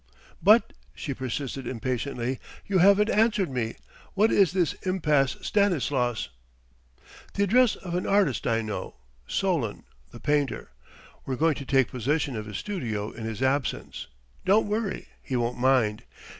"But," 0.41 0.73
she 0.95 1.13
persisted 1.13 1.67
impatiently 1.67 2.39
"you 2.65 2.79
haven't 2.79 3.11
answered 3.11 3.51
me: 3.51 3.75
what 4.15 4.31
is 4.31 4.51
this 4.51 4.73
impasse 4.81 5.37
Stanislas?" 5.43 6.29
"The 7.35 7.43
address 7.43 7.75
of 7.75 7.93
an 7.93 8.07
artist 8.07 8.47
I 8.47 8.63
know 8.63 8.95
Solon, 9.27 9.83
the 10.09 10.19
painter. 10.19 10.71
We're 11.27 11.35
going 11.35 11.53
to 11.53 11.65
take 11.67 11.91
possession 11.91 12.35
of 12.35 12.47
his 12.47 12.57
studio 12.57 13.11
in 13.11 13.25
his 13.25 13.43
absence. 13.43 14.07
Don't 14.43 14.65
worry; 14.67 15.07
he 15.21 15.35
won't 15.35 15.59
mind. 15.59 16.01